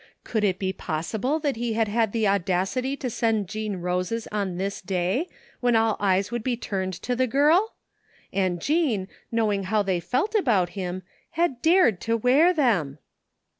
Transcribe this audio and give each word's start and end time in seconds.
Could 0.23 0.43
it 0.43 0.57
be 0.57 0.73
possible 0.73 1.37
that 1.41 1.57
he 1.57 1.73
had 1.73 1.87
had 1.87 2.11
the 2.11 2.27
audacity 2.27 2.97
to 2.97 3.07
send 3.07 3.47
Jean 3.47 3.75
roses 3.75 4.27
on 4.31 4.57
this 4.57 4.81
day, 4.81 5.29
when 5.59 5.75
all 5.75 5.95
eyes 5.99 6.31
would 6.31 6.41
be 6.43 6.57
turned 6.57 6.93
to 7.03 7.15
the 7.15 7.27
girl? 7.27 7.75
And 8.33 8.59
Jean, 8.59 9.07
knowing 9.31 9.65
how 9.65 9.83
they 9.83 9.99
felt 9.99 10.33
about 10.33 10.69
him, 10.69 11.03
had 11.37 11.61
dared 11.61 12.01
to 12.01 12.17
wear 12.17 12.51
them 12.51 12.97